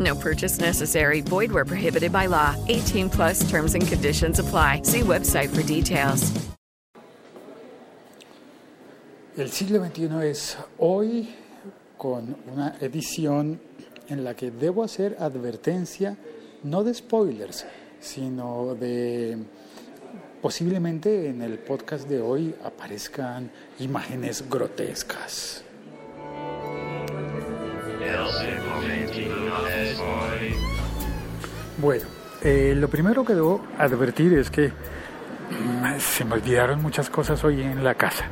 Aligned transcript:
No 0.00 0.14
purchase 0.14 0.58
necessary. 0.58 1.20
Void 1.20 1.52
where 1.52 1.66
prohibited 1.66 2.12
by 2.12 2.26
law. 2.26 2.56
18 2.68 3.10
plus 3.10 3.48
terms 3.48 3.74
and 3.74 3.86
conditions 3.86 4.38
apply. 4.38 4.82
See 4.82 5.02
website 5.02 5.50
for 5.50 5.62
details. 5.62 6.32
El 9.36 9.50
siglo 9.50 9.78
XXI 9.84 10.28
es 10.28 10.58
hoy 10.78 11.28
con 11.96 12.36
una 12.52 12.76
edición 12.80 13.60
en 14.08 14.24
la 14.24 14.34
que 14.34 14.50
debo 14.50 14.82
hacer 14.82 15.16
advertencia 15.20 16.16
no 16.64 16.82
de 16.82 16.92
spoilers, 16.92 17.64
sino 18.00 18.74
de 18.74 19.38
posiblemente 20.42 21.28
en 21.28 21.42
el 21.42 21.58
podcast 21.58 22.08
de 22.08 22.20
hoy 22.20 22.54
aparezcan 22.64 23.50
imágenes 23.78 24.44
grotescas. 24.48 25.62
Bueno, 31.78 32.04
eh, 32.42 32.74
lo 32.76 32.88
primero 32.88 33.24
que 33.24 33.34
debo 33.34 33.64
advertir 33.78 34.34
es 34.34 34.50
que 34.50 34.68
mm, 34.68 35.98
se 35.98 36.24
me 36.24 36.34
olvidaron 36.34 36.82
muchas 36.82 37.08
cosas 37.08 37.42
hoy 37.44 37.62
en 37.62 37.82
la 37.84 37.94
casa. 37.94 38.24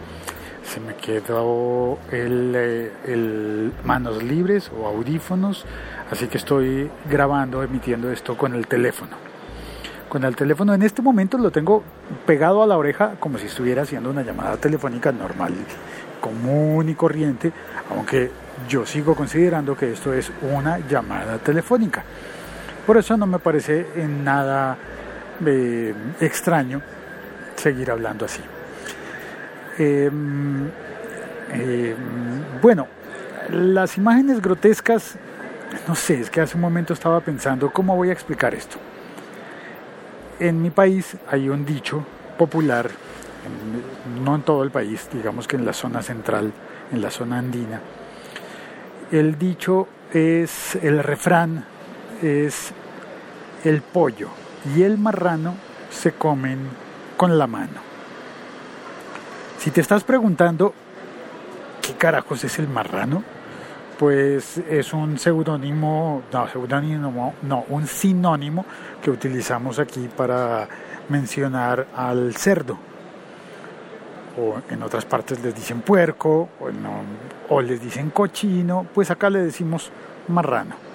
Se 0.62 0.80
me 0.80 0.94
quedó 0.94 1.98
el, 2.12 2.52
eh, 2.54 2.92
el 3.06 3.72
manos 3.84 4.22
libres 4.22 4.70
o 4.78 4.86
audífonos, 4.86 5.64
así 6.10 6.26
que 6.26 6.36
estoy 6.36 6.90
grabando, 7.08 7.62
emitiendo 7.62 8.12
esto 8.12 8.36
con 8.36 8.54
el 8.54 8.66
teléfono. 8.66 9.16
Con 10.08 10.24
el 10.24 10.36
teléfono 10.36 10.74
en 10.74 10.82
este 10.82 11.02
momento 11.02 11.38
lo 11.38 11.50
tengo 11.50 11.82
pegado 12.26 12.62
a 12.62 12.66
la 12.66 12.76
oreja 12.76 13.16
como 13.20 13.38
si 13.38 13.46
estuviera 13.46 13.82
haciendo 13.82 14.10
una 14.10 14.22
llamada 14.22 14.56
telefónica 14.56 15.12
normal, 15.12 15.54
común 16.28 16.88
y 16.90 16.94
corriente, 16.94 17.52
aunque 17.90 18.30
yo 18.68 18.84
sigo 18.84 19.14
considerando 19.14 19.76
que 19.76 19.92
esto 19.92 20.12
es 20.12 20.30
una 20.42 20.78
llamada 20.78 21.38
telefónica. 21.38 22.04
Por 22.86 22.98
eso 22.98 23.16
no 23.16 23.26
me 23.26 23.38
parece 23.38 23.86
en 23.96 24.24
nada 24.24 24.76
eh, 25.44 25.94
extraño 26.20 26.82
seguir 27.56 27.90
hablando 27.90 28.24
así. 28.26 28.40
Em, 29.78 30.66
em, 31.52 32.60
bueno, 32.60 32.86
las 33.50 33.96
imágenes 33.96 34.42
grotescas, 34.42 35.16
no 35.86 35.94
sé, 35.94 36.20
es 36.20 36.30
que 36.30 36.40
hace 36.40 36.56
un 36.56 36.60
momento 36.60 36.92
estaba 36.92 37.20
pensando 37.20 37.70
cómo 37.70 37.96
voy 37.96 38.10
a 38.10 38.12
explicar 38.12 38.54
esto. 38.54 38.76
En 40.40 40.60
mi 40.60 40.70
país 40.70 41.16
hay 41.30 41.48
un 41.48 41.64
dicho 41.64 42.04
popular, 42.36 42.90
no 44.22 44.34
en 44.34 44.42
todo 44.42 44.62
el 44.62 44.70
país, 44.70 45.08
digamos 45.12 45.46
que 45.46 45.56
en 45.56 45.64
la 45.64 45.72
zona 45.72 46.02
central, 46.02 46.52
en 46.92 47.02
la 47.02 47.10
zona 47.10 47.38
andina. 47.38 47.80
El 49.10 49.38
dicho 49.38 49.88
es, 50.12 50.76
el 50.76 51.02
refrán 51.02 51.64
es 52.22 52.72
el 53.64 53.82
pollo 53.82 54.28
y 54.74 54.82
el 54.82 54.98
marrano 54.98 55.54
se 55.90 56.12
comen 56.12 56.58
con 57.16 57.38
la 57.38 57.46
mano. 57.46 57.80
Si 59.58 59.70
te 59.70 59.80
estás 59.80 60.04
preguntando 60.04 60.72
qué 61.82 61.94
carajos 61.94 62.44
es 62.44 62.58
el 62.58 62.68
marrano, 62.68 63.22
pues 63.98 64.58
es 64.58 64.92
un 64.92 65.18
seudónimo, 65.18 66.22
no, 66.32 66.48
seudónimo, 66.48 67.34
no, 67.42 67.64
un 67.68 67.86
sinónimo 67.86 68.64
que 69.02 69.10
utilizamos 69.10 69.80
aquí 69.80 70.08
para 70.16 70.68
mencionar 71.08 71.88
al 71.96 72.34
cerdo. 72.36 72.78
O 74.38 74.60
en 74.70 74.82
otras 74.82 75.04
partes 75.04 75.42
les 75.42 75.54
dicen 75.54 75.80
puerco, 75.80 76.48
o, 77.48 77.60
les 77.60 77.80
dicen 77.80 78.10
cochino, 78.10 78.86
pues 78.94 79.10
acá 79.10 79.30
le 79.30 79.40
decimos 79.40 79.90
marrano 80.28 80.88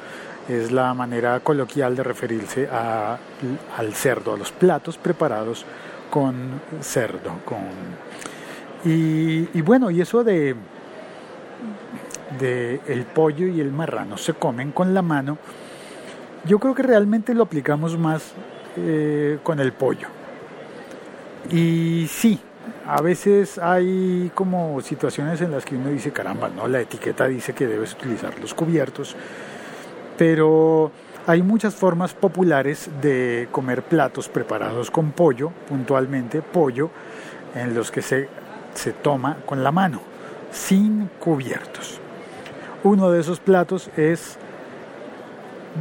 es 0.47 0.71
la 0.71 0.93
manera 0.93 1.39
coloquial 1.39 1.95
de 1.95 2.03
referirse 2.03 2.67
a, 2.71 3.17
al 3.77 3.93
cerdo, 3.93 4.33
a 4.33 4.37
los 4.37 4.51
platos 4.51 4.97
preparados 4.97 5.65
con 6.09 6.61
cerdo. 6.81 7.39
Con... 7.45 7.59
Y, 8.85 9.61
bueno, 9.61 9.89
y 9.89 10.01
eso 10.01 10.23
de, 10.23 10.55
de 12.39 12.81
el 12.87 13.05
pollo 13.05 13.47
y 13.47 13.61
el 13.61 13.71
marrano 13.71 14.17
se 14.17 14.33
comen 14.33 14.71
con 14.71 14.93
la 14.93 15.01
mano, 15.01 15.37
yo 16.45 16.59
creo 16.59 16.75
que 16.75 16.83
realmente 16.83 17.33
lo 17.33 17.43
aplicamos 17.43 17.97
más 17.97 18.33
eh, 18.75 19.39
con 19.43 19.59
el 19.59 19.71
pollo. 19.71 20.07
Y 21.49 22.07
sí, 22.09 22.39
a 22.85 23.01
veces 23.01 23.57
hay 23.57 24.31
como 24.35 24.81
situaciones 24.81 25.41
en 25.41 25.51
las 25.51 25.65
que 25.65 25.75
uno 25.75 25.89
dice, 25.89 26.11
caramba, 26.11 26.49
no, 26.49 26.67
la 26.67 26.81
etiqueta 26.81 27.27
dice 27.27 27.53
que 27.53 27.67
debes 27.67 27.93
utilizar 27.93 28.37
los 28.39 28.53
cubiertos 28.53 29.15
pero 30.17 30.91
hay 31.27 31.41
muchas 31.41 31.75
formas 31.75 32.13
populares 32.13 32.89
de 33.01 33.47
comer 33.51 33.83
platos 33.83 34.29
preparados 34.29 34.91
con 34.91 35.11
pollo, 35.11 35.51
puntualmente 35.67 36.41
pollo, 36.41 36.89
en 37.55 37.73
los 37.73 37.91
que 37.91 38.01
se, 38.01 38.29
se 38.73 38.93
toma 38.93 39.37
con 39.45 39.63
la 39.63 39.71
mano, 39.71 40.01
sin 40.51 41.09
cubiertos. 41.19 41.99
Uno 42.83 43.11
de 43.11 43.21
esos 43.21 43.39
platos 43.39 43.89
es 43.95 44.37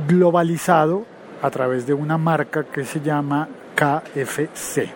globalizado 0.06 1.04
a 1.42 1.50
través 1.50 1.86
de 1.86 1.94
una 1.94 2.18
marca 2.18 2.64
que 2.64 2.84
se 2.84 3.00
llama 3.00 3.48
KFC, 3.74 4.88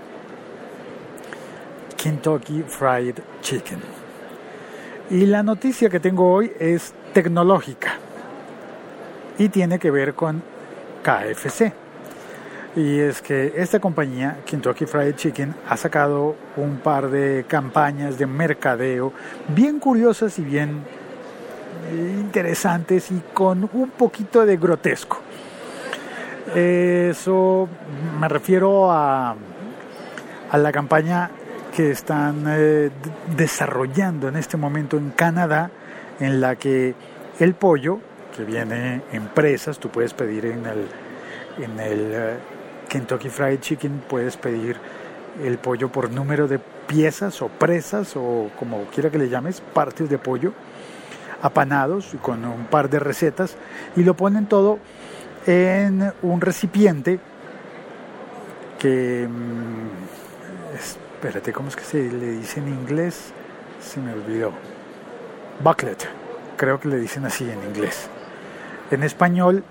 Kentucky 2.06 2.62
Fried 2.62 3.17
Chicken. 3.41 3.81
Y 5.11 5.27
la 5.27 5.43
noticia 5.43 5.91
que 5.91 5.99
tengo 5.99 6.33
hoy 6.33 6.53
es 6.61 6.94
tecnológica 7.12 7.94
y 9.37 9.49
tiene 9.49 9.81
que 9.81 9.91
ver 9.91 10.15
con 10.15 10.41
KFC. 11.03 11.72
Y 12.77 13.00
es 13.00 13.21
que 13.21 13.55
esta 13.56 13.81
compañía, 13.81 14.37
Kentucky 14.47 14.87
Fried 14.87 15.17
Chicken, 15.17 15.53
ha 15.69 15.77
sacado 15.77 16.37
un 16.56 16.77
par 16.77 17.11
de 17.11 17.44
campañas 17.49 18.19
de 18.19 18.27
mercadeo 18.27 19.12
bien 19.49 19.81
curiosas 19.81 20.38
y 20.38 20.43
bien 20.43 20.84
interesantes 21.91 23.11
y 23.11 23.21
con 23.34 23.69
un 23.73 23.91
poquito 23.91 24.47
de 24.47 24.56
grotesco. 24.56 25.19
Eso 26.55 27.69
me 28.21 28.28
refiero 28.28 28.93
a, 28.93 29.34
a 30.53 30.59
la 30.59 30.71
campaña 30.71 31.33
que 31.76 31.91
están 31.91 32.46
eh, 32.49 32.90
desarrollando 33.37 34.28
en 34.28 34.37
este 34.37 34.56
momento 34.56 34.96
en 34.96 35.11
Canadá, 35.11 35.70
en 36.20 36.40
la 36.40 36.56
que 36.56 36.94
el 37.38 37.55
pollo 37.55 38.00
que 38.34 38.44
viene 38.44 39.02
en 39.12 39.28
presas, 39.28 39.78
tú 39.78 39.90
puedes 39.90 40.14
pedir 40.14 40.46
en 40.46 40.64
el, 40.64 40.88
en 41.62 41.78
el 41.78 42.11
eh, 42.14 42.37
Kentucky 42.88 43.28
Fried 43.28 43.61
Chicken, 43.61 44.05
puedes 44.08 44.38
pedir 44.38 44.78
el 45.44 45.58
pollo 45.58 45.93
por 45.93 46.11
número 46.11 46.49
de 46.49 46.58
piezas 46.58 47.43
o 47.43 47.49
presas 47.49 48.17
o 48.17 48.50
como 48.58 48.84
quiera 48.84 49.11
que 49.11 49.19
le 49.19 49.29
llames, 49.29 49.61
partes 49.61 50.08
de 50.08 50.17
pollo 50.17 50.55
apanados 51.43 52.17
con 52.22 52.46
un 52.46 52.64
par 52.69 52.88
de 52.88 53.00
recetas 53.00 53.55
y 53.96 54.02
lo 54.02 54.14
ponen 54.14 54.46
todo 54.46 54.79
en 55.46 56.11
un 56.22 56.40
recipiente 56.40 57.20
que 58.79 59.29
mm, 59.29 61.06
espérate 61.26 61.52
cómo 61.52 61.69
es 61.69 61.75
que 61.75 61.82
se 61.82 61.99
le 62.08 62.32
dice 62.32 62.61
en 62.61 62.69
inglés 62.69 63.32
se 63.81 64.00
me 64.00 64.12
olvidó. 64.12 64.52
Bucklet. 65.61 66.08
Creo 66.56 66.78
que 66.78 66.87
le 66.88 66.99
dicen 66.99 67.25
así 67.25 67.50
en 67.50 67.64
inglés. 67.64 68.08
En 68.93 69.02
español, 69.02 69.64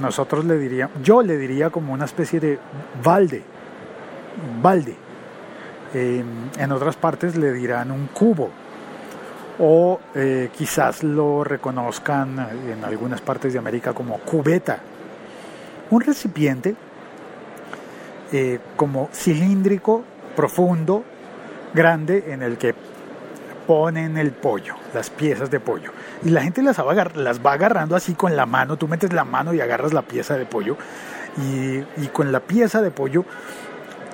nosotros 0.00 0.46
le 0.46 0.56
diríamos, 0.56 1.02
yo 1.02 1.22
le 1.22 1.36
diría 1.36 1.68
como 1.68 1.92
una 1.92 2.06
especie 2.06 2.40
de 2.40 2.58
balde, 3.04 3.42
balde. 4.62 4.96
eh, 5.92 6.24
en 6.58 6.72
otras 6.72 6.96
partes 6.96 7.36
le 7.36 7.52
dirán 7.52 7.90
un 7.90 8.06
cubo. 8.06 8.48
O 9.58 10.00
eh, 10.14 10.48
quizás 10.56 11.02
lo 11.02 11.44
reconozcan 11.44 12.38
en 12.70 12.84
algunas 12.84 13.20
partes 13.20 13.52
de 13.52 13.58
América 13.58 13.92
como 13.92 14.16
cubeta. 14.20 14.78
Un 15.90 16.00
recipiente 16.00 16.74
eh, 18.32 18.58
como 18.76 19.10
cilíndrico, 19.12 20.04
profundo, 20.38 21.02
grande, 21.74 22.26
en 22.28 22.44
el 22.44 22.58
que 22.58 22.72
ponen 23.66 24.16
el 24.16 24.30
pollo, 24.30 24.76
las 24.94 25.10
piezas 25.10 25.50
de 25.50 25.58
pollo. 25.58 25.90
Y 26.24 26.28
la 26.28 26.42
gente 26.42 26.62
las 26.62 26.78
va, 26.78 26.94
las 27.16 27.44
va 27.44 27.54
agarrando 27.54 27.96
así 27.96 28.14
con 28.14 28.36
la 28.36 28.46
mano, 28.46 28.76
tú 28.76 28.86
metes 28.86 29.12
la 29.12 29.24
mano 29.24 29.52
y 29.52 29.60
agarras 29.60 29.92
la 29.92 30.02
pieza 30.02 30.38
de 30.38 30.46
pollo. 30.46 30.76
Y, 31.38 31.78
y 32.00 32.06
con 32.12 32.30
la 32.30 32.38
pieza 32.38 32.82
de 32.82 32.92
pollo 32.92 33.24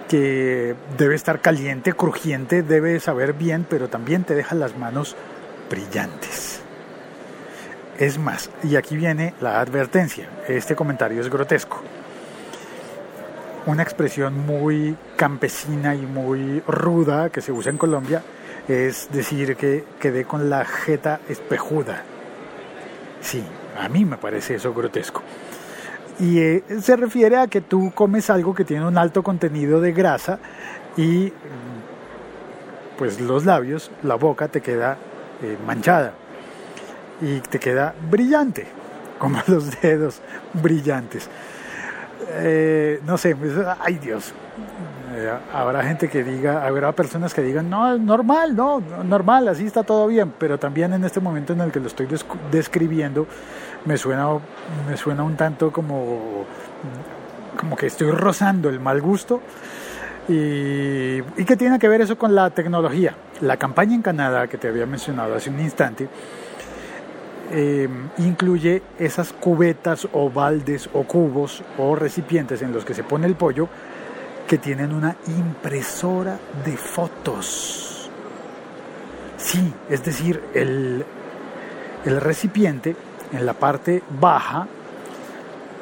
que 0.09 0.75
debe 0.97 1.15
estar 1.15 1.43
caliente, 1.43 1.93
crujiente, 1.93 2.63
debe 2.63 3.01
saber 3.01 3.35
bien, 3.35 3.67
pero 3.69 3.89
también 3.89 4.25
te 4.25 4.35
deja 4.35 4.55
las 4.55 4.79
manos 4.79 5.17
brillantes. 5.69 6.63
Es 7.99 8.17
más, 8.17 8.49
y 8.63 8.77
aquí 8.77 8.97
viene 8.97 9.35
la 9.43 9.61
advertencia, 9.61 10.27
este 10.49 10.75
comentario 10.75 11.21
es 11.21 11.29
grotesco. 11.29 11.83
Una 13.67 13.83
expresión 13.83 14.47
muy 14.47 14.97
campesina 15.17 15.95
y 15.95 16.03
muy 16.03 16.61
ruda 16.67 17.31
que 17.31 17.41
se 17.41 17.51
usa 17.51 17.71
en 17.71 17.79
Colombia 17.79 18.23
es 18.69 19.09
decir 19.11 19.57
que 19.57 19.85
quedé 20.01 20.25
con 20.25 20.51
la 20.51 20.65
jeta 20.65 21.21
espejuda. 21.29 22.03
Sí, 23.21 23.43
a 23.79 23.89
mí 23.89 24.05
me 24.05 24.17
parece 24.17 24.57
eso 24.57 24.75
grotesco. 24.75 25.23
Y 26.21 26.39
eh, 26.39 26.65
se 26.81 26.97
refiere 26.97 27.37
a 27.37 27.47
que 27.47 27.61
tú 27.61 27.93
comes 27.95 28.31
algo 28.31 28.55
que 28.55 28.65
tiene 28.65 28.87
un 28.87 28.99
alto 28.99 29.23
contenido 29.23 29.81
de 29.81 29.93
grasa 29.93 30.39
y 30.97 31.33
pues 32.99 33.21
los 33.21 33.45
labios, 33.45 33.91
la 34.03 34.15
boca 34.15 34.49
te 34.49 34.61
queda 34.61 34.97
eh, 35.43 35.57
manchada 35.67 36.13
y 37.21 37.41
te 37.41 37.59
queda 37.59 37.95
brillante, 38.11 38.67
como 39.19 39.41
los 39.47 39.81
dedos 39.81 40.21
brillantes. 40.53 41.29
Eh, 42.29 43.01
no 43.07 43.19
sé, 43.19 43.37
pues, 43.37 43.53
ay 43.81 43.99
Dios, 43.99 44.33
eh, 45.15 45.31
habrá 45.53 45.83
gente 45.85 46.09
que 46.09 46.25
diga, 46.25 46.67
habrá 46.67 46.93
personas 46.93 47.33
que 47.35 47.43
digan, 47.43 47.71
no, 47.71 47.95
es 47.95 48.01
normal, 48.01 48.57
no, 48.57 48.81
normal, 49.05 49.49
así 49.49 49.67
está 49.67 49.83
todo 49.83 50.07
bien, 50.07 50.33
pero 50.39 50.59
también 50.59 50.93
en 50.93 51.05
este 51.05 51.21
momento 51.21 51.53
en 51.53 51.61
el 51.61 51.71
que 51.71 51.81
lo 51.81 51.87
estoy 51.87 52.09
describiendo, 52.51 53.27
me 53.85 53.97
suena, 53.97 54.27
me 54.89 54.97
suena 54.97 55.23
un 55.23 55.37
tanto 55.37 55.73
como, 55.73 56.45
como 57.59 57.77
que 57.77 57.87
estoy 57.87 58.11
rozando 58.11 58.69
el 58.69 58.81
mal 58.81 59.01
gusto. 59.01 59.41
Y, 60.27 61.19
y 61.37 61.45
qué 61.47 61.55
tiene 61.55 61.79
que 61.79 61.87
ver 61.87 62.01
eso 62.01 62.17
con 62.17 62.35
la 62.35 62.49
tecnología. 62.49 63.15
La 63.43 63.59
campaña 63.59 63.95
en 63.95 64.01
Canadá 64.01 64.47
que 64.47 64.57
te 64.57 64.69
había 64.69 64.87
mencionado 64.87 65.35
hace 65.35 65.51
un 65.51 65.61
instante 65.61 66.09
eh, 67.51 67.89
incluye 68.19 68.83
esas 68.99 69.33
cubetas 69.33 70.09
o 70.13 70.31
baldes 70.31 70.89
o 70.93 71.05
cubos 71.05 71.63
o 71.79 71.95
recipientes 71.95 72.63
en 72.63 72.73
los 72.73 72.85
que 72.85 72.95
se 72.95 73.05
pone 73.05 73.27
el 73.27 73.35
pollo 73.35 73.69
que 74.47 74.59
tienen 74.59 74.93
una 74.93 75.17
impresora 75.27 76.39
de 76.65 76.77
fotos. 76.77 78.11
Sí, 79.37 79.73
es 79.89 80.05
decir, 80.05 80.43
el, 80.55 81.05
el 82.05 82.21
recipiente 82.21 82.97
en 83.33 83.47
la 83.47 83.55
parte 83.55 84.03
baja 84.21 84.67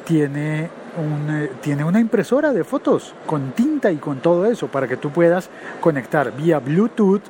tiene, 0.05 0.69
un, 0.97 1.49
tiene 1.61 1.83
una 1.83 1.99
impresora 1.99 2.51
de 2.51 2.63
fotos 2.63 3.13
con 3.25 3.51
tinta 3.51 3.91
y 3.91 3.97
con 3.97 4.19
todo 4.19 4.45
eso 4.45 4.67
para 4.67 4.87
que 4.87 4.97
tú 4.97 5.11
puedas 5.11 5.49
conectar 5.79 6.35
vía 6.35 6.59
Bluetooth 6.59 7.21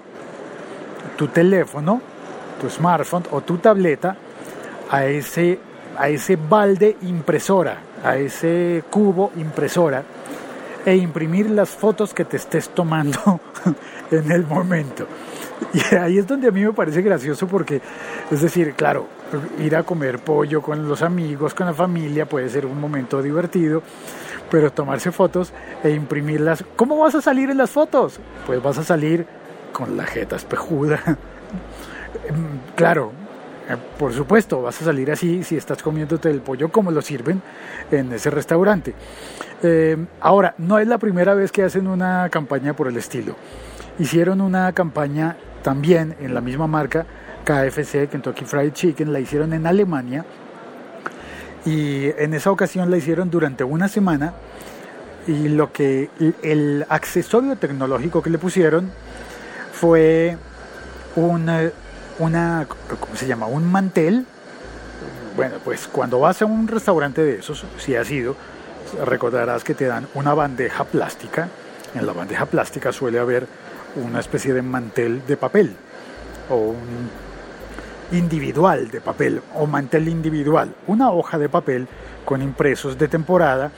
tu 1.17 1.27
teléfono, 1.27 2.01
tu 2.59 2.69
smartphone 2.69 3.23
o 3.31 3.41
tu 3.41 3.57
tableta 3.57 4.15
a 4.93 5.07
ese, 5.07 5.57
a 5.97 6.07
ese 6.07 6.35
balde 6.35 6.97
impresora, 7.01 7.79
a 8.03 8.15
ese 8.15 8.83
cubo 8.91 9.31
impresora 9.37 10.03
e 10.85 10.95
imprimir 10.95 11.49
las 11.49 11.69
fotos 11.69 12.13
que 12.13 12.25
te 12.25 12.37
estés 12.37 12.69
tomando 12.69 13.39
en 14.11 14.31
el 14.31 14.45
momento. 14.45 15.07
Y 15.73 15.95
ahí 15.95 16.19
es 16.19 16.27
donde 16.27 16.47
a 16.47 16.51
mí 16.51 16.63
me 16.63 16.73
parece 16.73 17.01
gracioso 17.01 17.47
porque, 17.47 17.81
es 18.29 18.41
decir, 18.41 18.75
claro, 18.75 19.07
ir 19.57 19.75
a 19.75 19.81
comer 19.81 20.19
pollo 20.19 20.61
con 20.61 20.87
los 20.87 21.01
amigos, 21.01 21.55
con 21.55 21.65
la 21.65 21.73
familia, 21.73 22.27
puede 22.27 22.47
ser 22.49 22.67
un 22.67 22.79
momento 22.79 23.19
divertido, 23.19 23.81
pero 24.51 24.71
tomarse 24.71 25.11
fotos 25.11 25.53
e 25.83 25.89
imprimirlas, 25.89 26.63
¿cómo 26.75 26.99
vas 26.99 27.15
a 27.15 27.21
salir 27.21 27.49
en 27.49 27.57
las 27.57 27.71
fotos? 27.71 28.19
Pues 28.45 28.61
vas 28.61 28.77
a 28.77 28.83
salir 28.83 29.25
con 29.71 29.97
la 29.97 30.03
jeta 30.03 30.35
espejuda. 30.35 30.99
claro, 32.75 33.11
por 33.97 34.13
supuesto, 34.13 34.61
vas 34.61 34.81
a 34.81 34.85
salir 34.85 35.11
así 35.11 35.43
si 35.43 35.55
estás 35.55 35.81
comiéndote 35.81 36.29
el 36.29 36.41
pollo 36.41 36.69
como 36.71 36.91
lo 36.91 37.01
sirven 37.01 37.41
en 37.91 38.11
ese 38.11 38.29
restaurante. 38.29 38.93
Eh, 39.61 39.97
ahora, 40.19 40.55
no 40.57 40.79
es 40.79 40.87
la 40.87 40.97
primera 40.97 41.33
vez 41.33 41.51
que 41.51 41.63
hacen 41.63 41.87
una 41.87 42.29
campaña 42.29 42.75
por 42.75 42.87
el 42.87 42.97
estilo. 42.97 43.35
Hicieron 43.99 44.41
una 44.41 44.71
campaña 44.73 45.37
también 45.61 46.15
en 46.19 46.33
la 46.33 46.41
misma 46.41 46.67
marca, 46.67 47.05
KFC, 47.45 48.09
Kentucky 48.09 48.45
Fried 48.45 48.73
Chicken, 48.73 49.13
la 49.13 49.19
hicieron 49.19 49.53
en 49.53 49.65
Alemania 49.65 50.25
y 51.65 52.07
en 52.17 52.33
esa 52.33 52.51
ocasión 52.51 52.91
la 52.91 52.97
hicieron 52.97 53.29
durante 53.29 53.63
una 53.63 53.87
semana 53.87 54.33
y 55.27 55.47
lo 55.47 55.71
que 55.71 56.09
el 56.41 56.85
accesorio 56.89 57.55
tecnológico 57.55 58.21
que 58.21 58.29
le 58.29 58.37
pusieron 58.37 58.91
fue 59.71 60.37
un 61.15 61.49
una, 62.19 62.67
¿cómo 62.99 63.15
se 63.15 63.27
llama? 63.27 63.47
Un 63.47 63.71
mantel. 63.71 64.25
Bueno, 65.35 65.55
pues 65.63 65.87
cuando 65.87 66.19
vas 66.19 66.41
a 66.41 66.45
un 66.45 66.67
restaurante 66.67 67.23
de 67.23 67.39
esos, 67.39 67.65
si 67.77 67.95
has 67.95 68.09
ido, 68.11 68.35
recordarás 69.05 69.63
que 69.63 69.73
te 69.73 69.85
dan 69.85 70.07
una 70.13 70.33
bandeja 70.33 70.83
plástica. 70.83 71.49
En 71.95 72.05
la 72.05 72.13
bandeja 72.13 72.45
plástica 72.45 72.91
suele 72.91 73.19
haber 73.19 73.47
una 73.95 74.19
especie 74.19 74.53
de 74.53 74.61
mantel 74.61 75.25
de 75.27 75.37
papel 75.37 75.75
o 76.49 76.55
un 76.55 77.09
individual 78.11 78.89
de 78.89 79.01
papel 79.01 79.41
o 79.55 79.65
mantel 79.65 80.07
individual, 80.07 80.73
una 80.87 81.11
hoja 81.11 81.37
de 81.37 81.49
papel 81.49 81.87
con 82.25 82.41
impresos 82.41 82.97
de 82.97 83.07
temporada 83.07 83.71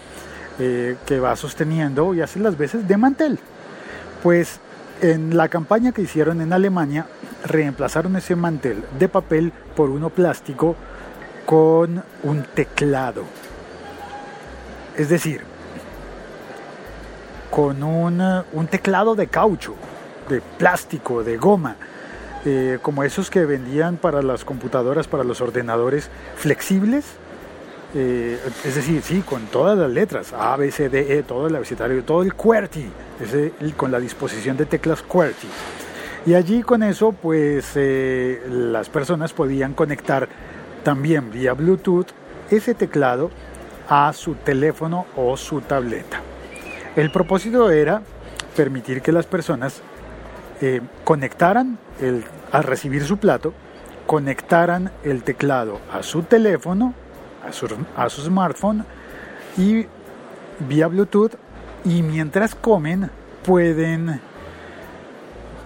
eh, 0.60 0.96
que 1.06 1.20
va 1.20 1.36
sosteniendo 1.36 2.14
y 2.14 2.22
hace 2.22 2.40
las 2.40 2.58
veces 2.58 2.88
de 2.88 2.98
mantel. 2.98 3.40
Pues 4.24 4.60
en 5.02 5.36
la 5.36 5.50
campaña 5.50 5.92
que 5.92 6.02
hicieron 6.02 6.42
en 6.42 6.54
Alemania, 6.54 7.06
reemplazaron 7.44 8.16
ese 8.16 8.36
mantel 8.36 8.84
de 8.98 9.08
papel 9.08 9.52
por 9.76 9.90
uno 9.90 10.10
plástico 10.10 10.76
con 11.46 12.04
un 12.24 12.44
teclado. 12.56 13.24
Es 14.98 15.10
decir, 15.10 15.42
con 17.52 17.84
un, 17.84 18.68
teclado 18.70 19.16
de 19.16 19.28
caucho, 19.28 19.76
de 20.30 20.42
plástico, 20.42 21.24
de 21.24 21.38
goma, 21.38 21.76
eh, 22.46 22.80
como 22.82 23.04
esos 23.04 23.30
que 23.30 23.46
vendían 23.46 23.98
para 23.98 24.22
las 24.22 24.44
computadoras, 24.44 25.08
para 25.08 25.24
los 25.24 25.42
ordenadores 25.42 26.10
flexibles. 26.36 27.06
Eh, 27.98 28.38
es 28.66 28.76
decir, 28.76 29.02
sí, 29.02 29.22
con 29.22 29.46
todas 29.46 29.78
las 29.78 29.90
letras, 29.90 30.34
A, 30.34 30.58
B, 30.58 30.70
C, 30.70 30.90
D, 30.90 31.18
E, 31.18 31.24
todo 31.24 31.48
el 31.48 31.56
abecedario, 31.56 32.04
todo 32.04 32.24
el 32.24 32.34
QWERTY, 32.34 32.92
con 33.78 33.90
la 33.90 34.02
disposición 34.02 34.58
de 34.58 34.66
teclas 34.66 35.02
QWERTY. 35.02 35.48
Y 36.26 36.34
allí 36.34 36.62
con 36.62 36.84
eso, 36.84 37.14
pues 37.14 37.72
eh, 37.76 38.42
las 38.50 38.90
personas 38.90 39.32
podían 39.32 39.74
conectar 39.74 40.28
también 40.84 41.32
vía 41.32 41.54
Bluetooth 41.54 42.08
ese 42.52 42.74
teclado 42.74 43.32
a 43.88 44.12
su 44.12 44.36
teléfono 44.36 45.06
o 45.16 45.38
su 45.38 45.62
tableta. 45.62 46.20
El 46.98 47.12
propósito 47.12 47.72
era 47.72 48.02
permitir 48.58 49.02
que 49.02 49.14
las 49.14 49.26
personas 49.26 49.82
eh, 50.62 50.82
conectaran 51.06 51.78
al 52.52 52.64
recibir 52.64 53.06
su 53.06 53.18
plato, 53.20 53.54
conectaran 54.06 54.92
el 55.04 55.24
teclado 55.24 55.80
a 55.94 56.04
su 56.04 56.24
teléfono, 56.24 56.94
a 57.46 58.10
su, 58.10 58.22
smartphone 58.22 58.86
y 59.58 59.86
vía 60.68 60.88
Bluetooth 60.88 61.34
y 61.84 62.02
mientras 62.02 62.56
comen 62.56 63.10
pueden 63.44 64.20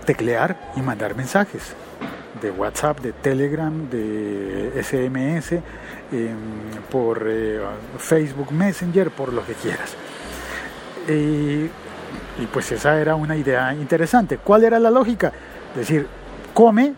teclear 0.06 0.72
y 0.76 0.82
mandar 0.82 1.16
mensajes 1.16 1.74
de 2.42 2.52
WhatsApp, 2.52 3.00
de 3.00 3.12
Telegram, 3.14 3.90
de 3.90 4.72
SMS, 4.82 5.54
em, 5.54 5.62
por 6.90 7.26
eh, 7.28 7.60
Facebook 7.98 8.52
Messenger, 8.52 9.12
por 9.12 9.34
lo 9.34 9.46
que 9.46 9.54
quieras. 9.54 9.96
y 11.08 12.46
pues 12.54 12.72
esa 12.72 13.00
era 13.02 13.16
una 13.16 13.36
idea 13.36 13.74
interesante. 13.74 14.38
¿Cuál 14.38 14.64
era 14.64 14.80
la 14.80 14.92
lógica? 14.92 15.34
Es 15.72 15.80
decir, 15.80 16.08
come, 16.54 16.94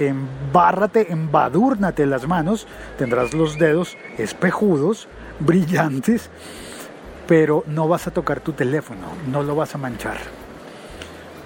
embárrate, 0.00 1.12
embadúrnate 1.12 2.06
las 2.06 2.26
manos, 2.26 2.66
tendrás 2.98 3.34
los 3.34 3.58
dedos 3.58 3.96
espejudos, 4.18 5.08
brillantes, 5.38 6.30
pero 7.26 7.64
no 7.66 7.88
vas 7.88 8.06
a 8.06 8.10
tocar 8.10 8.40
tu 8.40 8.52
teléfono, 8.52 9.06
no 9.30 9.42
lo 9.42 9.54
vas 9.54 9.74
a 9.74 9.78
manchar 9.78 10.18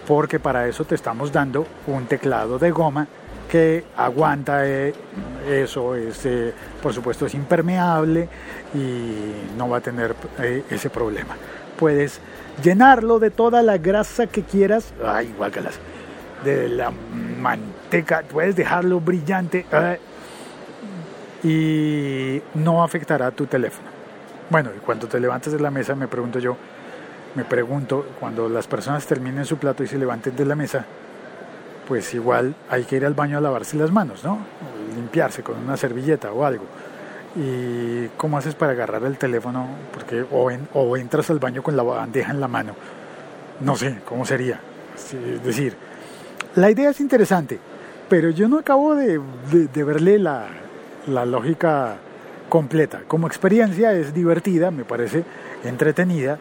porque 0.06 0.38
para 0.38 0.68
eso 0.68 0.84
te 0.84 0.94
estamos 0.94 1.32
dando 1.32 1.66
un 1.87 2.06
teclado 2.06 2.58
de 2.58 2.70
goma 2.70 3.06
que 3.50 3.84
aguanta 3.96 4.66
eh, 4.66 4.94
eso, 5.49 5.94
es, 5.94 6.25
eh, 6.26 6.52
por 6.82 6.92
supuesto 6.92 7.26
es 7.26 7.34
impermeable 7.34 8.28
y 8.75 9.56
no 9.56 9.68
va 9.68 9.78
a 9.78 9.80
tener 9.80 10.14
eh, 10.38 10.64
ese 10.70 10.90
problema. 10.90 11.37
Puedes 11.78 12.20
llenarlo 12.62 13.18
de 13.18 13.30
toda 13.30 13.62
la 13.62 13.78
grasa 13.78 14.26
que 14.26 14.42
quieras, 14.42 14.92
ay, 15.04 15.32
guácalas, 15.37 15.75
de 16.44 16.68
la 16.68 16.90
manteca, 16.90 18.22
puedes 18.30 18.54
dejarlo 18.54 19.00
brillante 19.00 19.66
y 21.42 22.40
no 22.54 22.82
afectará 22.82 23.30
tu 23.30 23.46
teléfono. 23.46 23.88
Bueno, 24.50 24.70
y 24.76 24.80
cuando 24.80 25.06
te 25.08 25.18
levantes 25.18 25.52
de 25.52 25.60
la 25.60 25.70
mesa 25.70 25.94
me 25.94 26.08
pregunto 26.08 26.38
yo, 26.38 26.56
me 27.34 27.44
pregunto, 27.44 28.06
cuando 28.20 28.48
las 28.48 28.66
personas 28.66 29.04
terminen 29.06 29.44
su 29.44 29.56
plato 29.56 29.82
y 29.82 29.88
se 29.88 29.98
levanten 29.98 30.36
de 30.36 30.44
la 30.44 30.54
mesa, 30.54 30.84
pues 31.88 32.14
igual 32.14 32.54
hay 32.70 32.84
que 32.84 32.96
ir 32.96 33.04
al 33.04 33.14
baño 33.14 33.38
a 33.38 33.40
lavarse 33.40 33.76
las 33.76 33.90
manos, 33.90 34.24
¿no? 34.24 34.38
limpiarse 34.94 35.42
con 35.42 35.58
una 35.58 35.76
servilleta 35.76 36.32
o 36.32 36.44
algo. 36.44 36.64
¿Y 37.36 38.06
cómo 38.16 38.38
haces 38.38 38.54
para 38.54 38.72
agarrar 38.72 39.02
el 39.04 39.18
teléfono? 39.18 39.66
Porque 39.92 40.24
o, 40.30 40.48
o 40.74 40.96
entras 40.96 41.30
al 41.30 41.40
baño 41.40 41.62
con 41.62 41.76
la 41.76 41.82
bandeja 41.82 42.30
en 42.30 42.40
la 42.40 42.46
mano. 42.46 42.74
No 43.60 43.76
sé, 43.76 43.98
¿cómo 44.04 44.24
sería? 44.24 44.60
Es 44.94 45.44
decir, 45.44 45.76
la 46.56 46.70
idea 46.70 46.90
es 46.90 47.00
interesante, 47.00 47.58
pero 48.08 48.30
yo 48.30 48.49
no 48.49 48.58
acabo 48.58 48.94
de, 48.94 49.20
verle 49.75 50.18
la, 50.18 50.46
lógica 51.06 51.96
completa. 52.49 53.02
Como 53.08 53.26
experiencia 53.26 53.92
es 53.92 54.14
divertida, 54.14 54.70
me 54.70 54.84
parece 54.84 55.25
entretenida. 55.64 56.38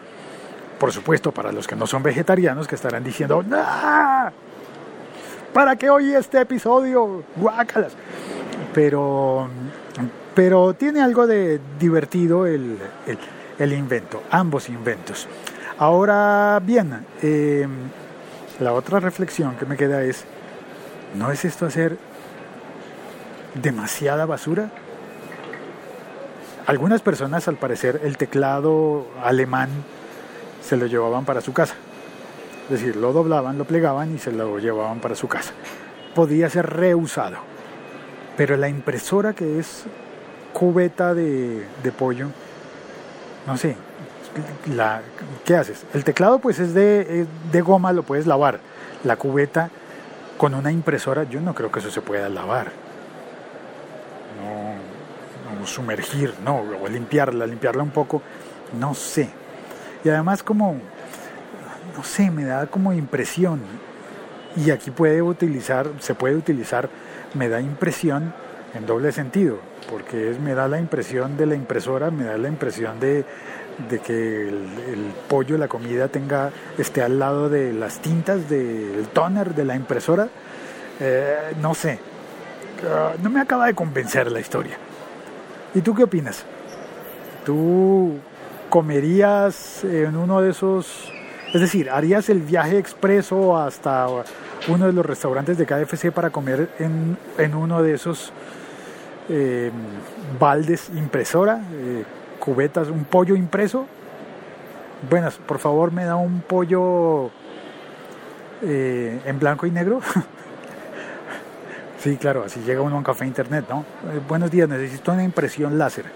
Por 0.78 0.92
supuesto, 0.92 1.32
para 1.32 1.50
los 1.52 1.66
que 1.66 1.76
no 1.76 1.86
son 1.86 2.02
vegetarianos 2.02 2.68
que 2.68 2.74
estarán 2.74 3.02
diciendo, 3.02 3.42
¡Ah! 3.52 4.30
¿para 5.52 5.76
qué 5.76 5.90
hoy 5.90 6.14
este 6.14 6.40
episodio? 6.40 7.24
Guácalas. 7.36 7.92
Pero, 8.72 9.48
pero 10.34 10.74
tiene 10.74 11.00
algo 11.00 11.26
de 11.26 11.60
divertido 11.78 12.46
el, 12.46 12.78
invento, 13.58 14.22
ambos 14.30 14.68
inventos. 14.68 15.26
Ahora 15.78 16.60
bien, 16.64 17.04
em, 17.22 17.70
la 18.60 18.72
otra 18.72 19.00
reflexión 19.00 19.56
que 19.56 19.66
me 19.66 19.76
queda 19.76 20.02
es, 20.02 20.24
¿no 21.14 21.30
es 21.30 21.44
esto 21.44 21.66
hacer 21.66 21.98
demasiada 23.54 24.26
basura? 24.26 24.70
Algunas 26.66 27.02
personas, 27.02 27.46
al 27.46 27.56
parecer, 27.56 28.00
el 28.04 28.16
teclado 28.16 29.06
alemán 29.22 29.68
se 30.62 30.76
lo 30.76 30.86
llevaban 30.86 31.24
para 31.24 31.40
su 31.40 31.52
casa. 31.52 31.74
Es 32.64 32.70
decir, 32.70 32.96
lo 32.96 33.12
doblaban, 33.12 33.58
lo 33.58 33.64
plegaban 33.64 34.14
y 34.14 34.18
se 34.18 34.32
lo 34.32 34.58
llevaban 34.58 35.00
para 35.00 35.14
su 35.14 35.28
casa. 35.28 35.52
Podía 36.14 36.48
ser 36.48 36.66
reusado. 36.70 37.36
Pero 38.38 38.56
la 38.56 38.68
impresora 38.68 39.34
que 39.34 39.58
es 39.58 39.84
cubeta 40.54 41.12
de, 41.12 41.66
pollo, 41.98 42.28
no 43.46 43.58
sé, 43.58 43.76
¿qué 45.44 45.56
haces? 45.56 45.84
El 45.94 46.04
teclado 46.04 46.38
pues 46.38 46.58
es 46.58 46.74
de, 46.74 47.26
de 47.52 47.60
goma, 47.60 47.92
lo 47.92 48.02
puedes 48.02 48.26
lavar. 48.26 48.60
La 49.04 49.16
cubeta 49.16 49.70
con 50.38 50.54
una 50.54 50.72
impresora, 50.72 51.24
yo 51.24 51.40
no 51.40 51.54
creo 51.54 51.70
que 51.70 51.80
eso 51.80 51.90
se 51.90 52.00
pueda 52.00 52.28
lavar. 52.28 52.72
No, 54.40 55.58
no 55.60 55.66
sumergir, 55.66 56.34
no, 56.44 56.62
o 56.82 56.88
limpiarla, 56.88 57.46
limpiarla 57.46 57.82
un 57.82 57.90
poco, 57.90 58.22
no 58.78 58.94
sé. 58.94 59.28
Y 60.04 60.08
además 60.08 60.42
como 60.42 60.80
no 61.96 62.02
sé, 62.02 62.30
me 62.30 62.44
da 62.44 62.66
como 62.66 62.92
impresión. 62.92 63.60
Y 64.56 64.70
aquí 64.70 64.90
puede 64.90 65.22
utilizar, 65.22 65.88
se 66.00 66.14
puede 66.14 66.36
utilizar, 66.36 66.88
me 67.34 67.48
da 67.48 67.60
impresión 67.60 68.32
en 68.74 68.86
doble 68.86 69.12
sentido, 69.12 69.58
porque 69.90 70.36
me 70.42 70.54
da 70.54 70.68
la 70.68 70.78
impresión 70.78 71.36
de 71.36 71.46
la 71.46 71.54
impresora, 71.54 72.10
me 72.10 72.24
da 72.24 72.36
la 72.36 72.48
impresión 72.48 73.00
de, 73.00 73.24
que 73.98 74.48
el, 74.48 75.12
pollo, 75.28 75.58
la 75.58 75.68
comida 75.68 76.08
tenga, 76.08 76.50
esté 76.78 77.02
al 77.02 77.18
lado 77.18 77.48
de 77.48 77.72
las 77.72 78.00
tintas 78.00 78.48
del 78.48 79.06
toner 79.12 79.54
de 79.54 79.64
la 79.64 79.74
impresora. 79.76 80.28
Eh, 81.00 81.54
no 81.60 81.74
sé, 81.74 81.98
ah, 82.88 83.12
no 83.22 83.30
me 83.30 83.40
acaba 83.40 83.66
de 83.66 83.74
convencer 83.74 84.30
la 84.30 84.40
historia. 84.40 84.76
¿Y 85.74 85.80
tú 85.80 85.94
qué 85.94 86.04
opinas? 86.04 86.44
¿Tú 87.44 88.18
comerías 88.70 89.84
en 89.84 90.16
uno 90.16 90.40
de 90.40 90.50
esos 90.50 91.12
es 91.54 91.60
decir, 91.60 91.88
¿harías 91.88 92.28
el 92.30 92.42
viaje 92.42 92.78
expreso 92.78 93.56
hasta 93.56 94.08
uno 94.66 94.86
de 94.86 94.92
los 94.92 95.06
restaurantes 95.06 95.56
de 95.56 95.66
KFC 95.66 96.10
para 96.10 96.30
comer 96.30 96.68
en, 96.80 97.54
uno 97.54 97.80
de 97.80 97.94
esos 97.94 98.32
eh, 99.28 99.70
baldes 100.40 100.90
impresora, 100.96 101.60
eh, 101.72 102.02
cubetas, 102.44 102.88
un 102.88 103.04
pollo 103.04 103.36
impreso? 103.36 103.86
Buenas, 105.08 105.36
por 105.36 105.58
favor 105.58 105.92
me 105.92 106.04
da 106.04 106.16
un 106.16 106.40
pollo 106.40 107.30
eh, 108.62 109.20
en 109.24 109.38
blanco 109.38 109.66
y 109.66 109.70
negro. 109.70 110.00
sí, 111.98 112.16
claro, 112.16 112.44
así 112.44 112.60
llega 112.60 112.80
uno 112.80 112.96
a 112.96 112.98
un 112.98 113.04
café 113.04 113.26
internet, 113.26 113.66
¿no? 113.68 113.84
buenos 114.28 114.50
días, 114.50 114.68
necesito 114.68 115.12
una 115.12 115.24
impresión 115.24 115.78
láser. 115.78 116.06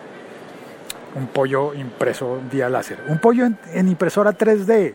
Un 1.15 1.27
pollo 1.29 1.75
impreso 1.75 2.41
vía 2.53 2.69
láser. 2.69 2.99
Un 3.09 3.19
pollo 3.19 3.47
en 3.73 3.89
impresora 3.89 4.37
3D 4.37 4.95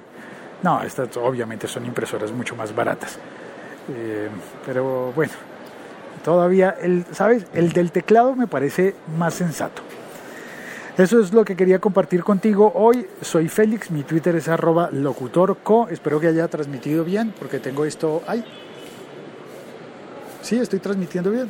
no, 0.63 0.81
estas 0.81 1.15
obviamente 1.17 1.67
son 1.67 1.85
impresoras 1.85 2.31
mucho 2.31 2.55
más 2.55 2.73
baratas. 2.73 3.19
Eh, 3.89 4.29
pero 4.65 5.11
bueno, 5.11 5.33
todavía, 6.23 6.75
el, 6.81 7.05
¿sabes? 7.11 7.45
El 7.53 7.73
del 7.73 7.91
teclado 7.91 8.33
me 8.33 8.47
parece 8.47 8.95
más 9.17 9.33
sensato. 9.33 9.81
Eso 10.97 11.19
es 11.19 11.33
lo 11.33 11.43
que 11.43 11.55
quería 11.55 11.79
compartir 11.79 12.23
contigo 12.23 12.71
hoy. 12.75 13.07
Soy 13.21 13.49
Félix, 13.49 13.89
mi 13.89 14.03
Twitter 14.03 14.35
es 14.35 14.47
arroba 14.47 14.89
locutorco. 14.91 15.87
Espero 15.89 16.19
que 16.19 16.27
haya 16.27 16.47
transmitido 16.47 17.03
bien 17.03 17.33
porque 17.37 17.59
tengo 17.59 17.85
esto... 17.85 18.21
¡Ay! 18.27 18.45
Sí, 20.41 20.57
estoy 20.57 20.79
transmitiendo 20.79 21.31
bien. 21.31 21.49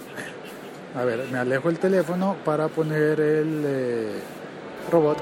A 0.95 1.03
ver, 1.03 1.25
me 1.31 1.39
alejo 1.39 1.69
el 1.69 1.77
teléfono 1.77 2.37
para 2.45 2.67
poner 2.69 3.19
el 3.19 3.63
eh, 3.65 4.11
robot 4.91 5.17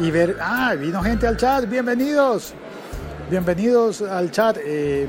y 0.00 0.10
ver, 0.10 0.36
ah, 0.40 0.74
vino 0.74 1.02
gente 1.02 1.26
al 1.26 1.36
chat, 1.36 1.68
bienvenidos. 1.68 2.52
Bienvenidos 3.30 4.02
al 4.02 4.30
chat. 4.30 4.58
Eh, 4.64 5.06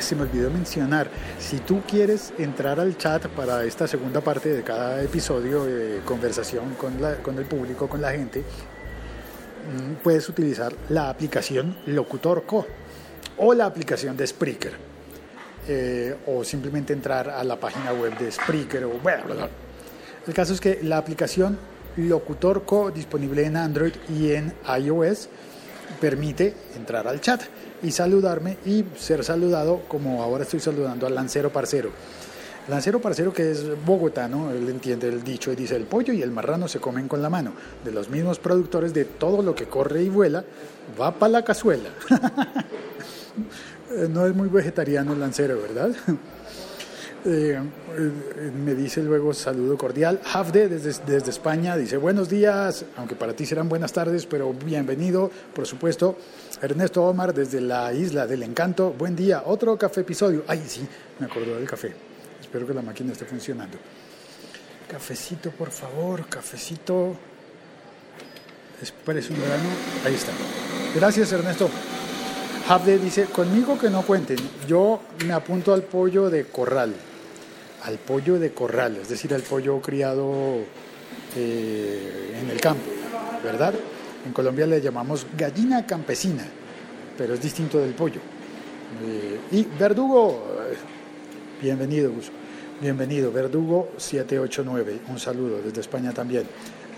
se 0.00 0.16
me 0.16 0.22
olvidó 0.22 0.50
mencionar, 0.50 1.08
si 1.38 1.58
tú 1.58 1.82
quieres 1.86 2.32
entrar 2.38 2.80
al 2.80 2.96
chat 2.96 3.26
para 3.28 3.64
esta 3.64 3.86
segunda 3.86 4.20
parte 4.20 4.48
de 4.50 4.62
cada 4.62 5.02
episodio 5.02 5.64
de 5.64 6.00
conversación 6.04 6.74
con, 6.74 6.94
con 7.22 7.38
el 7.38 7.44
público, 7.44 7.88
con 7.88 8.00
la 8.00 8.12
gente, 8.12 8.40
mm, 8.40 10.02
puedes 10.02 10.28
utilizar 10.28 10.72
la 10.88 11.08
aplicación 11.08 11.76
Locutor 11.86 12.44
Co 12.44 12.66
o 13.38 13.54
la 13.54 13.66
aplicación 13.66 14.16
de 14.16 14.26
Spreaker. 14.26 14.94
Eh, 15.66 16.14
o 16.26 16.44
simplemente 16.44 16.92
entrar 16.92 17.30
a 17.30 17.42
la 17.42 17.58
página 17.58 17.94
web 17.94 18.18
de 18.18 18.30
Spreaker 18.30 18.84
o 18.84 18.98
bueno, 19.02 19.24
el 20.26 20.34
caso 20.34 20.52
es 20.52 20.60
que 20.60 20.80
la 20.82 20.98
aplicación 20.98 21.58
Locutor 21.96 22.64
Co 22.64 22.90
disponible 22.90 23.46
en 23.46 23.56
Android 23.56 23.94
y 24.10 24.32
en 24.32 24.52
iOS 24.78 25.30
permite 26.00 26.54
entrar 26.76 27.08
al 27.08 27.22
chat 27.22 27.42
y 27.82 27.90
saludarme 27.90 28.56
y 28.64 28.84
ser 28.96 29.24
saludado 29.24 29.82
como 29.88 30.22
ahora 30.22 30.44
estoy 30.44 30.60
saludando 30.60 31.06
al 31.06 31.14
Lancero 31.14 31.50
Parcero. 31.50 31.90
Lancero 32.68 33.00
Parcero 33.00 33.32
que 33.32 33.50
es 33.50 33.64
bogotano, 33.84 34.50
él 34.50 34.68
entiende 34.68 35.08
el 35.08 35.22
dicho 35.22 35.52
y 35.52 35.56
dice 35.56 35.76
el 35.76 35.84
pollo 35.84 36.14
y 36.14 36.22
el 36.22 36.30
marrano 36.30 36.66
se 36.66 36.80
comen 36.80 37.08
con 37.08 37.20
la 37.20 37.28
mano. 37.28 37.52
De 37.84 37.92
los 37.92 38.08
mismos 38.08 38.38
productores 38.38 38.94
de 38.94 39.04
todo 39.04 39.42
lo 39.42 39.54
que 39.54 39.66
corre 39.66 40.02
y 40.02 40.08
vuela, 40.08 40.44
va 40.98 41.12
para 41.12 41.32
la 41.32 41.44
cazuela. 41.44 41.90
no 44.10 44.26
es 44.26 44.34
muy 44.34 44.48
vegetariano 44.48 45.12
el 45.12 45.20
Lancero, 45.20 45.60
¿verdad? 45.60 45.90
Eh, 47.26 47.58
eh, 47.58 48.50
me 48.54 48.74
dice 48.74 49.02
luego 49.02 49.32
saludo 49.32 49.78
cordial. 49.78 50.20
Hafde 50.34 50.68
desde, 50.68 50.92
desde 51.06 51.30
España 51.30 51.74
dice 51.74 51.96
buenos 51.96 52.28
días, 52.28 52.84
aunque 52.98 53.14
para 53.14 53.32
ti 53.32 53.46
serán 53.46 53.66
buenas 53.66 53.94
tardes, 53.94 54.26
pero 54.26 54.52
bienvenido, 54.52 55.30
por 55.54 55.66
supuesto. 55.66 56.18
Ernesto 56.60 57.02
Omar 57.02 57.32
desde 57.32 57.62
la 57.62 57.94
isla 57.94 58.26
del 58.26 58.42
encanto, 58.42 58.92
buen 58.92 59.16
día, 59.16 59.44
otro 59.46 59.78
café 59.78 60.02
episodio. 60.02 60.44
Ay, 60.46 60.64
sí, 60.66 60.86
me 61.18 61.24
acordó 61.24 61.56
del 61.56 61.66
café. 61.66 61.94
Espero 62.38 62.66
que 62.66 62.74
la 62.74 62.82
máquina 62.82 63.12
esté 63.12 63.24
funcionando. 63.24 63.78
Cafecito, 64.86 65.50
por 65.50 65.70
favor, 65.70 66.26
cafecito. 66.26 67.16
Expreso 68.82 69.32
un 69.32 69.40
grano. 69.40 69.70
Ahí 70.04 70.14
está. 70.14 70.32
Gracias, 70.94 71.32
Ernesto. 71.32 71.70
Hafde 72.68 72.98
dice, 72.98 73.24
conmigo 73.24 73.78
que 73.78 73.88
no 73.88 74.02
cuenten, 74.02 74.36
yo 74.68 75.00
me 75.26 75.32
apunto 75.32 75.72
al 75.72 75.84
pollo 75.84 76.28
de 76.28 76.44
corral 76.44 76.94
al 77.84 77.98
pollo 77.98 78.38
de 78.38 78.52
corral, 78.52 78.96
es 78.96 79.08
decir, 79.08 79.34
al 79.34 79.42
pollo 79.42 79.80
criado 79.80 80.58
eh, 81.36 82.40
en 82.42 82.50
el 82.50 82.60
campo, 82.60 82.90
¿verdad? 83.42 83.74
En 84.26 84.32
Colombia 84.32 84.66
le 84.66 84.80
llamamos 84.80 85.26
gallina 85.36 85.86
campesina, 85.86 86.44
pero 87.16 87.34
es 87.34 87.42
distinto 87.42 87.78
del 87.78 87.92
pollo. 87.92 88.20
Eh, 89.02 89.40
y 89.52 89.66
Verdugo, 89.78 90.44
bienvenido. 91.60 92.10
Bienvenido, 92.80 93.30
Verdugo 93.30 93.90
789. 93.96 95.00
Un 95.08 95.18
saludo 95.18 95.60
desde 95.62 95.80
España 95.80 96.12
también. 96.12 96.44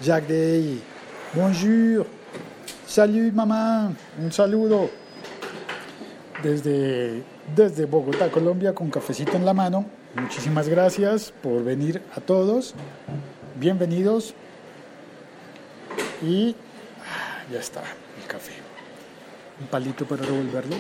Jacques 0.03 0.29
Day, 0.29 0.81
bonjour. 1.35 2.07
Salut, 2.87 3.33
mamá. 3.33 3.93
Un 4.23 4.33
saludo 4.33 4.89
desde, 6.43 7.23
desde 7.55 7.85
Bogotá, 7.85 8.31
Colombia, 8.31 8.75
con 8.75 8.89
cafecito 8.89 9.37
en 9.37 9.45
la 9.45 9.53
mano. 9.53 9.85
Muchísimas 10.17 10.67
gracias 10.67 11.33
por 11.43 11.63
venir 11.63 12.03
a 12.15 12.21
todos. 12.21 12.75
Bienvenidos. 13.61 14.35
Y 16.23 16.57
ah, 17.03 17.45
ya 17.53 17.61
está 17.61 17.83
el 17.83 18.27
café. 18.27 18.53
Un 19.61 19.67
palito 19.67 20.07
para 20.07 20.25
revolverlo. 20.25 20.77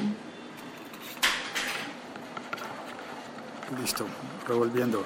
Listo, 3.78 4.06
revolviendo. 4.48 5.04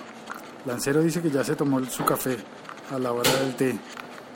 Lancero 0.64 1.02
dice 1.02 1.20
que 1.20 1.30
ya 1.30 1.42
se 1.42 1.56
tomó 1.56 1.84
su 1.86 2.04
café 2.04 2.36
a 2.90 2.98
la 3.00 3.12
hora 3.12 3.32
del 3.32 3.54
té 3.56 3.78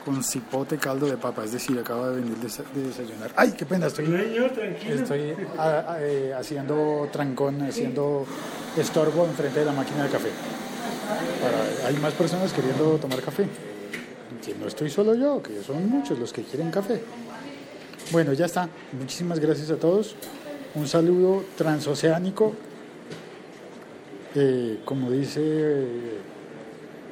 con 0.03 0.23
cipote 0.23 0.77
caldo 0.77 1.07
de 1.07 1.17
papa, 1.17 1.43
es 1.43 1.53
decir, 1.53 1.79
acaba 1.79 2.09
de 2.09 2.21
venir 2.21 2.35
de 2.37 2.83
desayunar. 2.83 3.31
¡Ay, 3.35 3.53
qué 3.57 3.65
pena! 3.65 3.87
Estoy, 3.87 4.05
estoy 4.87 5.35
eh, 5.99 6.33
haciendo 6.37 7.09
trancón, 7.11 7.63
haciendo 7.63 8.25
estorbo 8.77 9.25
enfrente 9.25 9.59
de 9.59 9.65
la 9.65 9.71
máquina 9.71 10.03
de 10.03 10.09
café. 10.09 10.29
hay 11.85 11.95
más 11.97 12.13
personas 12.13 12.51
queriendo 12.53 12.97
tomar 12.97 13.21
café. 13.21 13.47
Que 14.43 14.53
no 14.55 14.67
estoy 14.67 14.89
solo 14.89 15.15
yo, 15.15 15.41
que 15.41 15.63
son 15.63 15.89
muchos 15.89 16.19
los 16.19 16.31
que 16.31 16.43
quieren 16.43 16.69
café. 16.69 17.01
Bueno, 18.11 18.33
ya 18.33 18.45
está. 18.45 18.69
Muchísimas 18.91 19.39
gracias 19.39 19.71
a 19.71 19.77
todos. 19.77 20.15
Un 20.75 20.87
saludo 20.87 21.43
transoceánico. 21.57 22.53
Eh, 24.35 24.81
como 24.85 25.09
dice 25.09 25.87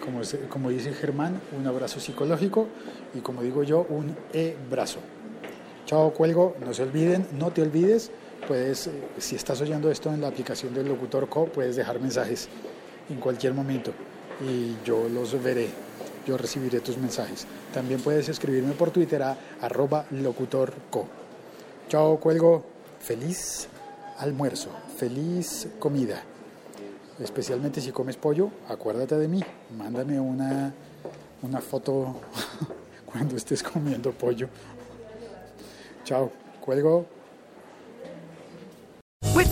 como, 0.03 0.21
como 0.49 0.69
dice 0.69 0.91
Germán, 0.93 1.39
un 1.57 1.65
abrazo 1.65 1.99
psicológico 1.99 2.67
y 3.13 3.19
como 3.19 3.41
digo 3.41 3.63
yo, 3.63 3.85
un 3.89 4.15
e-brazo. 4.33 4.99
Chao, 5.85 6.11
cuelgo, 6.11 6.55
no 6.65 6.73
se 6.73 6.83
olviden, 6.83 7.25
no 7.37 7.51
te 7.51 7.61
olvides, 7.61 8.11
puedes, 8.47 8.87
eh, 8.87 8.91
si 9.17 9.35
estás 9.35 9.61
oyendo 9.61 9.89
esto 9.91 10.13
en 10.13 10.21
la 10.21 10.27
aplicación 10.27 10.73
del 10.73 10.87
Locutor 10.87 11.29
Co, 11.29 11.45
puedes 11.45 11.75
dejar 11.75 11.99
mensajes 11.99 12.49
en 13.09 13.19
cualquier 13.19 13.53
momento 13.53 13.91
y 14.41 14.75
yo 14.85 15.07
los 15.09 15.41
veré, 15.41 15.69
yo 16.25 16.37
recibiré 16.37 16.79
tus 16.79 16.97
mensajes. 16.97 17.45
También 17.73 18.01
puedes 18.01 18.29
escribirme 18.29 18.73
por 18.73 18.91
Twitter 18.91 19.23
a 19.23 19.37
arroba 19.61 20.05
locutorco. 20.11 21.07
Chao, 21.89 22.17
cuelgo, 22.19 22.63
feliz 22.99 23.67
almuerzo, 24.19 24.69
feliz 24.97 25.67
comida 25.79 26.23
especialmente 27.19 27.81
si 27.81 27.91
comes 27.91 28.17
pollo, 28.17 28.49
acuérdate 28.67 29.17
de 29.17 29.27
mí, 29.27 29.41
mándame 29.77 30.19
una, 30.19 30.73
una 31.41 31.61
foto 31.61 32.15
cuando 33.05 33.35
estés 33.35 33.61
comiendo 33.63 34.11
pollo. 34.11 34.49
Chao, 36.03 36.31
cuelgo. 36.59 37.05